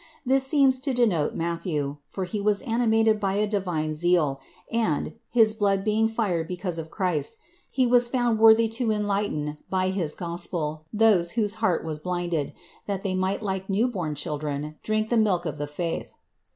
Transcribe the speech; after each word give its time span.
This 0.25 0.47
seems 0.47 0.79
to 0.79 0.95
denote 0.95 1.35
Matthew, 1.35 1.97
for 2.07 2.23
he 2.23 2.41
was 2.41 2.63
animated 2.63 3.19
by 3.19 3.33
a 3.35 3.45
divine 3.45 3.93
zeal, 3.93 4.41
and, 4.71 5.13
his 5.29 5.53
blood 5.53 5.83
being 5.83 6.07
fired 6.07 6.47
because 6.47 6.79
of 6.79 6.89
Christ, 6.89 7.37
he 7.69 7.85
was 7.85 8.07
found 8.07 8.39
worthy 8.39 8.67
to 8.69 8.89
enlighten 8.91 9.59
by 9.69 9.89
his 9.89 10.15
Gospel 10.15 10.85
those 10.91 11.33
whose 11.33 11.53
heart 11.61 11.85
was 11.85 11.99
blinded, 11.99 12.53
that 12.87 13.03
they 13.03 13.13
might 13.13 13.43
like 13.43 13.69
new 13.69 13.87
born 13.87 14.15
children 14.15 14.73
drink 14.81 15.03
of 15.03 15.09
the 15.11 15.17
milk 15.17 15.45
of 15.45 15.59
the 15.59 15.67
faith. 15.67 16.11